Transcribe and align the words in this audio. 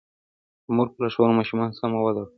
د 0.65 0.67
مور 0.75 0.87
په 0.93 0.97
لارښوونه 1.01 1.33
ماشومان 1.39 1.69
سم 1.79 1.91
وده 1.97 2.19
کوي. 2.25 2.29